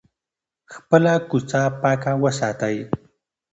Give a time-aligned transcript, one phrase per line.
[0.73, 2.77] خپله کوڅه پاکه وساتئ.